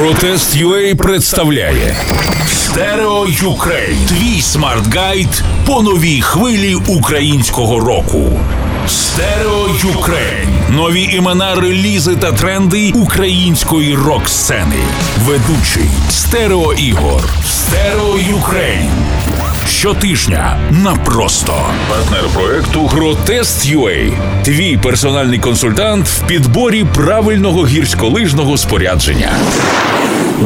[0.00, 1.96] Протест UA представляє
[2.46, 3.96] Stereo Ukraine.
[4.08, 8.40] Твій смарт-гайд по новій хвилі українського року.
[8.88, 10.48] Stereo Ukraine.
[10.70, 14.82] Нові імена, релізи та тренди української рок-сцени.
[15.18, 17.22] Ведучий Стерео Ігор.
[17.46, 18.90] Stereo Ukraine.
[19.70, 21.54] Щотижня на просто
[21.88, 24.12] партнер проекту Протест.UA.
[24.44, 29.30] Твій персональний консультант в підборі правильного гірськолижного спорядження.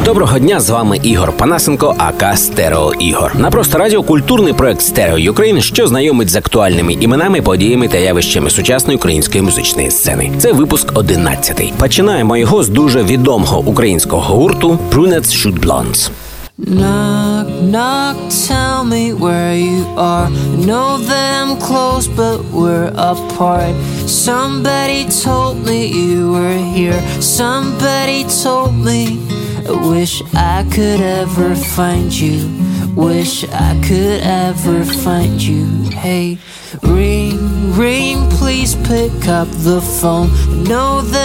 [0.05, 3.37] Доброго дня, з вами Ігор Панасенко, aka Стерео Ігор.
[3.39, 8.51] На просто радіо культурний проект Stereo Ukraine, що знайомить з актуальними іменами, подіями та явищами
[8.51, 10.33] сучасної української музичної сцени.
[10.39, 11.73] Це випуск 11.
[11.79, 16.11] Починаємо його з дуже відомого українського гурту Brunettes Shoot Blondes.
[16.57, 20.27] Knock, knock, tell me where you are.
[20.27, 23.75] I know that I'm close, but we're apart.
[24.09, 27.01] Somebody told me you were here.
[27.21, 29.19] Somebody told me.
[29.67, 32.49] I wish I could ever find you.
[32.95, 35.67] Wish I could ever find you.
[35.91, 36.39] Hey,
[36.83, 40.29] ring, ring, please pick up the phone.
[40.31, 41.24] I know that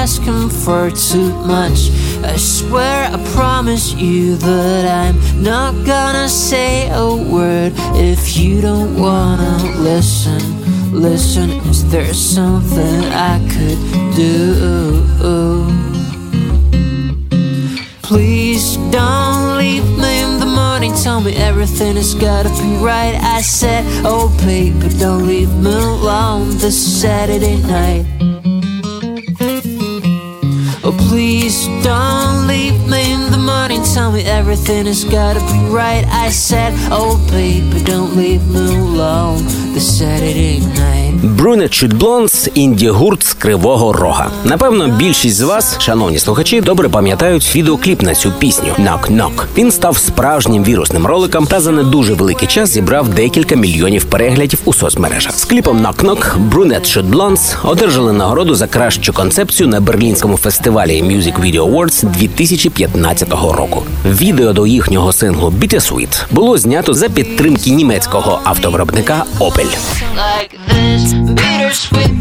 [0.00, 1.90] asking for too much.
[2.24, 7.72] I swear I promise you that I'm not gonna say a word
[8.10, 10.40] if you don't wanna listen.
[10.90, 13.80] Listen, is there something I could
[14.16, 14.34] do?
[18.00, 20.94] Please don't leave me in the morning.
[20.94, 23.16] Tell me everything has gotta be right.
[23.20, 28.29] I said, Oh, baby, don't leave me alone this Saturday night.
[31.10, 33.82] Please don't leave me in the morning.
[33.82, 36.04] Tell me everything has gotta be right.
[36.06, 39.44] I said, Oh, baby, don't leave me alone
[39.76, 40.90] Saturday night.
[41.98, 44.30] Blondes– інді-гурт з Кривого Рога.
[44.44, 49.44] Напевно, більшість з вас, шановні слухачі, добре пам'ятають відеокліп на цю пісню «Knock Knock».
[49.58, 54.60] Він став справжнім вірусним роликом та за не дуже великий час зібрав декілька мільйонів переглядів
[54.64, 55.38] у соцмережах.
[55.38, 61.72] З кліпом Brunet Shoot Blondes одержали нагороду за кращу концепцію на берлінському фестивалі Music Video
[61.72, 63.82] Awards 2015 року.
[64.06, 69.59] Відео до їхнього синглу «Bittersweet» було знято за підтримки німецького автовиробника Opel.
[70.16, 72.19] Like this.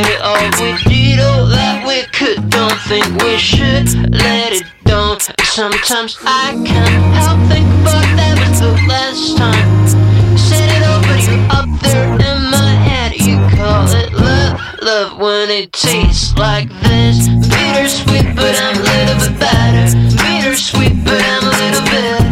[0.00, 2.50] It all, we did all that we could.
[2.50, 5.18] Don't think we should let it down.
[5.42, 10.38] Sometimes I can't help think about that was the last time.
[10.38, 13.18] Said it all, but you're up there in my head.
[13.18, 17.26] You call it love, love when it tastes like this.
[17.50, 19.98] Bittersweet, but I'm a little bit better.
[20.14, 22.22] Bittersweet, but I'm a little bit.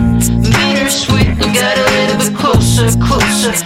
[0.54, 3.58] Bittersweet, I got a little bit closer, closer.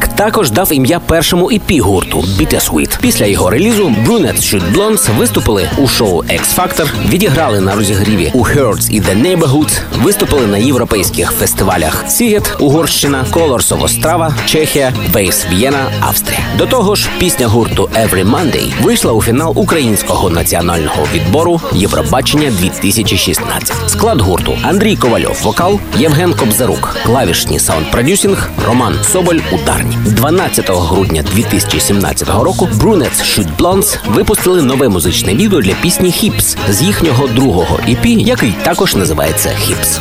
[0.00, 2.98] Цей трек також дав ім'я першому EP гурту Bittersweet.
[3.00, 8.44] Після його релізу Brunettes Shoot Blondes виступили у шоу X Factor, відіграли на розігріві у
[8.44, 15.92] Hurts і The Neighbourhood, виступили на європейських фестивалях Сігет, Угорщина, of Ostrava, Чехія, Waves Vienna,
[16.00, 16.40] Австрія.
[16.58, 23.90] До того ж, пісня гурту Every Monday вийшла у фінал українського національного відбору Євробачення 2016.
[23.90, 29.96] Склад гурту Андрій Ковальов, вокал, Євген Кобзарук, клавішні саунд-продюсінг, Роман Соболь, ударні.
[30.10, 36.82] 12 грудня 2017 року Brunettes Shoot Blondes випустили нове музичне відео для пісні Hips з
[36.82, 39.98] їхнього другого EP, який також називається Hips.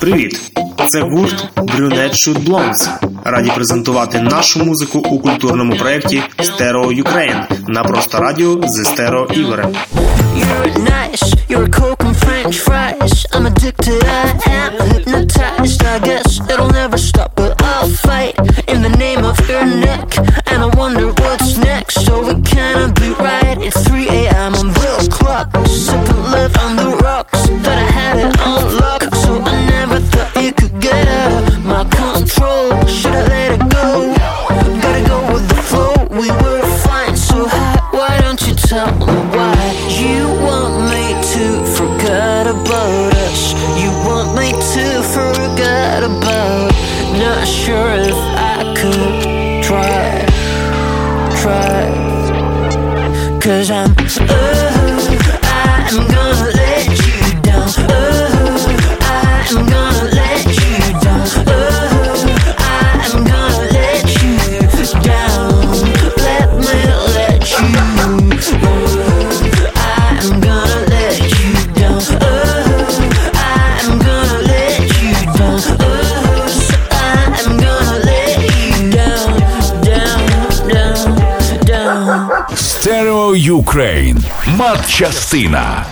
[0.00, 0.52] Привіт!
[0.86, 2.88] Це гурт Brunette Shoot Blondes.
[3.24, 9.72] Раді презентувати нашу музику у культурному проєкті Stereo Ukraine на просто радіо зі Стерео Ігорем.
[10.38, 13.14] You're nice, you're coke and french fries.
[13.34, 15.03] I'm addicted, I am
[25.66, 26.13] 是
[82.52, 84.18] Stereo Ukraine.
[84.46, 85.86] Матчастина.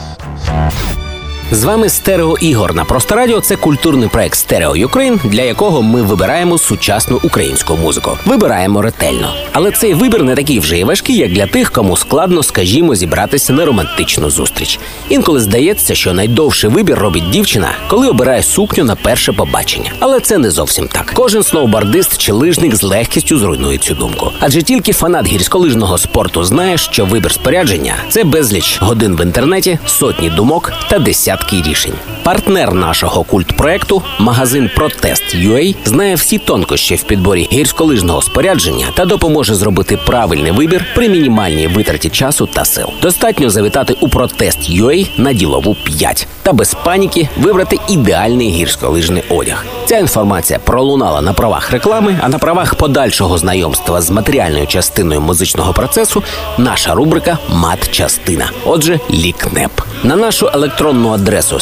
[1.52, 3.40] З вами Стерео Ігор на просто радіо.
[3.40, 8.18] Це культурний проект Stereo Ukraine, для якого ми вибираємо сучасну українську музику.
[8.26, 9.34] Вибираємо ретельно.
[9.52, 13.52] Але цей вибір не такий вже і важкий, як для тих, кому складно, скажімо, зібратися
[13.52, 14.78] на романтичну зустріч.
[15.08, 19.92] Інколи здається, що найдовший вибір робить дівчина, коли обирає сукню на перше побачення.
[19.98, 21.12] Але це не зовсім так.
[21.14, 24.32] Кожен сноубордист чи лижник з легкістю зруйнує цю думку.
[24.40, 30.30] Адже тільки фанат гірськолижного спорту знає, що вибір спорядження це безліч годин в інтернеті, сотні
[30.30, 31.94] думок та десятки рішень.
[32.24, 39.98] Партнер нашого культпроекту, магазин Протест.ua, знає всі тонкощі в підборі гірськолижного спорядження та допоможе зробити
[40.06, 42.86] правильний вибір при мінімальній витраті часу та сил.
[43.02, 49.64] Достатньо завітати у Протест.ua на ділову 5 та без паніки вибрати ідеальний гірськолижний одяг.
[49.86, 55.72] Ця інформація пролунала на правах реклами, а на правах подальшого знайомства з матеріальною частиною музичного
[55.72, 56.22] процесу
[56.58, 58.50] наша рубрика Мат-частина.
[58.64, 59.70] Отже, лікнеп.
[60.04, 61.60] На нашу електронну адресу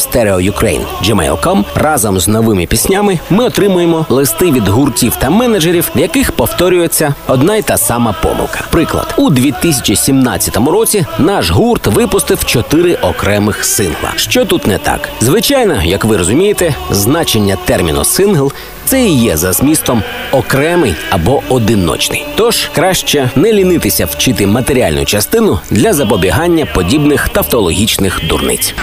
[0.50, 7.14] stereoukraine.gmail.com разом з новими піснями ми отримуємо листи від гуртів та менеджерів, в яких повторюється
[7.26, 8.64] одна й та сама помилка.
[8.70, 14.12] Приклад, у 2017 році наш гурт випустив чотири окремих сингла.
[14.16, 15.08] Що тут не так?
[15.20, 18.52] Звичайно, як ви розумієте, значення терміну сингл
[18.84, 20.02] це і є за змістом
[20.32, 22.26] окремий або одиночний.
[22.36, 28.74] Тож краще не лінитися вчити матеріальну частину для запобігання подібних тавтологічних дурниць.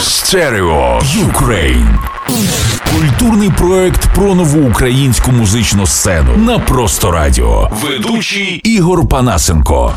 [0.00, 1.98] Стерео Ukraine.
[2.94, 7.70] Культурний проект про нову українську музичну сцену на просто радіо.
[7.82, 9.92] Ведучий Ігор Панасенко.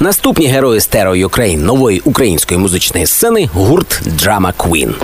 [0.00, 4.94] Наступні герої Стерео Ukraine нової української музичної сцени гурт Драма Queen.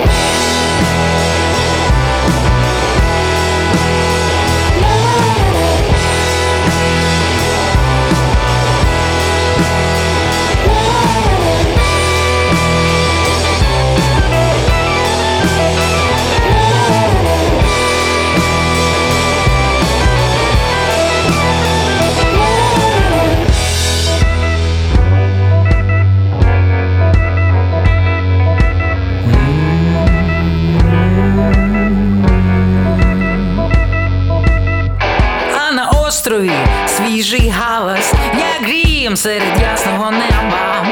[36.24, 36.52] Острові
[36.86, 40.86] свіжий галас, як грім серед ясного неба.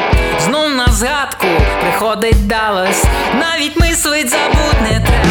[0.77, 1.47] На згадку
[1.81, 3.05] приходить Даллас,
[3.35, 5.23] навіть мислить забудь не треба.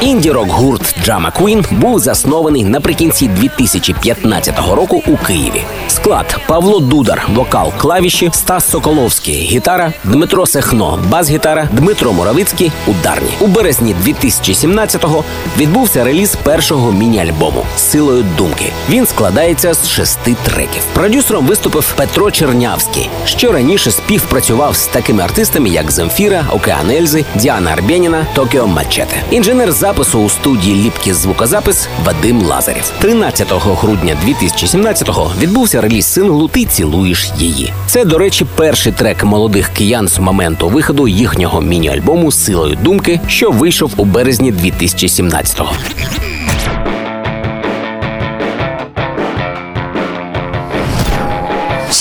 [0.00, 5.62] Інді-рок гурт Drama Queen був заснований наприкінці 2015 року у Києві.
[5.88, 13.30] Склад Павло Дудар, вокал, клавіші, Стас Соколовський, гітара, Дмитро Сехно, бас-гітара, Дмитро Моровицький, ударні.
[13.40, 15.24] У березні 2017-го
[15.58, 18.72] відбувся реліз першого міні-альбому Силою думки.
[18.88, 20.82] Він складається з шести треків.
[20.94, 27.70] Продюсером виступив Петро Чернявський, що раніше співпрацював з такими артистами, як Земфіра, Океан Ельзи, Діана
[27.70, 29.16] Арбєніна, Токіо Мачете.
[29.30, 32.92] Інженер запису у студії Ліпкіс звукозапис Вадим Лазарєв.
[33.00, 37.72] 13 грудня 2017-го відбувся реліз синглу Ти цілуєш її.
[37.86, 43.50] Це, до речі, перший трек молодих киян з моменту виходу їхнього міні-альбому Силою думки, що
[43.50, 45.72] вийшов у березні 2017-го.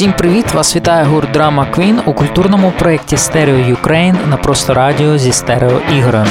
[0.02, 0.54] Всім привіт!
[0.54, 5.82] Вас вітає гурт Драма Queen у культурному проєкті Стерео Ukraine на просто радіо зі Стерео
[5.98, 6.30] Ігорем.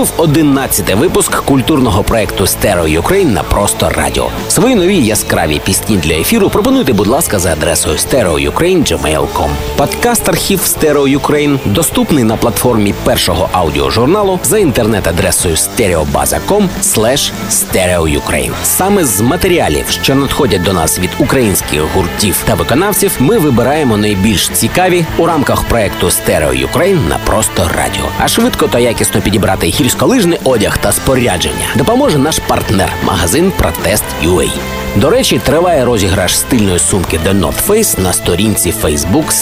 [0.00, 4.30] Був 11-й випуск культурного проекту Stereo Ukraine на просто радіо.
[4.48, 9.48] Свої нові яскраві пісні для ефіру пропонуйте, будь ласка, за адресою stereoukraine.gmail.com.
[9.76, 16.68] Подкаст архів Stereo Ukraine доступний на платформі першого аудіожурналу за інтернет-адресою stereobaza.com
[17.50, 18.52] stereoukraine.
[18.64, 24.48] Саме з матеріалів, що надходять до нас від українських гуртів та виконавців, ми вибираємо найбільш
[24.48, 28.04] цікаві у рамках проекту Stereo Ukraine на просто радіо.
[28.18, 34.79] А швидко та якісно підібрати гірськолижний одяг та спорядження допоможе наш партнер магазин Протест.ua.
[34.96, 39.32] До речі, триває розіграш стильної сумки The North Face на сторінці Facebook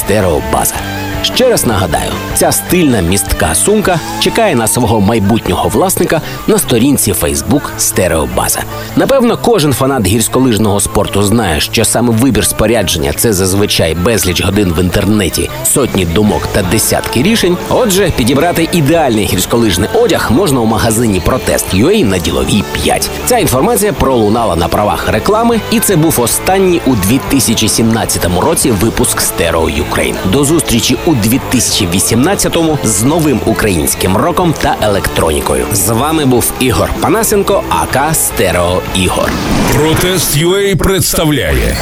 [0.52, 0.74] Baza.
[1.22, 7.62] Ще раз нагадаю, ця стильна містка сумка чекає на свого майбутнього власника на сторінці Facebook
[7.78, 8.60] Стереобаза.
[8.96, 14.80] Напевно, кожен фанат гірськолижного спорту знає, що саме вибір спорядження це зазвичай безліч годин в
[14.80, 17.56] інтернеті, сотні думок та десятки рішень.
[17.68, 23.10] Отже, підібрати ідеальний гірськолижний одяг можна у магазині Протест.ua на діловій 5.
[23.26, 25.37] Ця інформація пролунала на правах реклами,
[25.70, 30.14] і це був останній у 2017 році випуск Стерео Ukraine.
[30.32, 35.66] До зустрічі у 2018-му з новим українським роком та електронікою.
[35.72, 39.30] З вами був Ігор Панасенко, aka Стерео Ігор.
[39.74, 41.76] Гротест UA представляє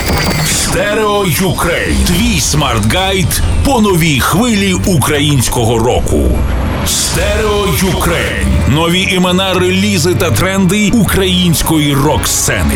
[0.44, 1.96] Стерео Ukraine.
[2.06, 6.38] Твій smart guide по новій хвилі українського року.
[6.86, 8.46] Стерео Ukraine.
[8.68, 12.74] Нові імена, релізи та тренди української рок-сцени.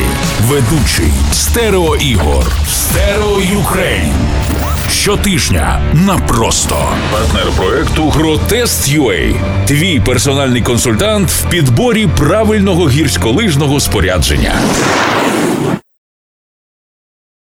[0.49, 2.45] Ведучий Стерео Ігор.
[2.69, 4.12] Стерео Ukraine.
[4.90, 9.35] Щотижня на просто партнер проекту Гротест.UA.
[9.67, 14.55] Твій персональний консультант в підборі правильного гірськолижного спорядження.